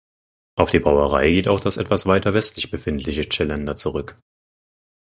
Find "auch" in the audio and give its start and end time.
1.47-1.59